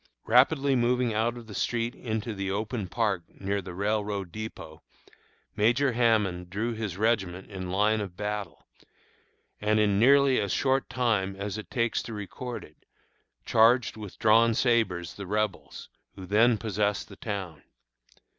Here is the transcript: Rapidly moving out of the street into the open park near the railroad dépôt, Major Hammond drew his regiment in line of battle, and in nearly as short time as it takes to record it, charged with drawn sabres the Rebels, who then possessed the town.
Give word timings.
Rapidly 0.25 0.75
moving 0.75 1.13
out 1.13 1.37
of 1.37 1.45
the 1.45 1.53
street 1.53 1.93
into 1.93 2.33
the 2.33 2.49
open 2.49 2.87
park 2.87 3.21
near 3.39 3.61
the 3.61 3.75
railroad 3.75 4.31
dépôt, 4.31 4.79
Major 5.55 5.91
Hammond 5.91 6.49
drew 6.49 6.73
his 6.73 6.97
regiment 6.97 7.51
in 7.51 7.69
line 7.69 8.01
of 8.01 8.17
battle, 8.17 8.65
and 9.59 9.79
in 9.79 9.99
nearly 9.99 10.39
as 10.41 10.51
short 10.51 10.89
time 10.89 11.35
as 11.35 11.59
it 11.59 11.69
takes 11.69 12.01
to 12.01 12.13
record 12.15 12.63
it, 12.63 12.77
charged 13.45 13.95
with 13.95 14.17
drawn 14.17 14.55
sabres 14.55 15.13
the 15.13 15.27
Rebels, 15.27 15.87
who 16.15 16.25
then 16.25 16.57
possessed 16.57 17.07
the 17.07 17.15
town. 17.15 17.61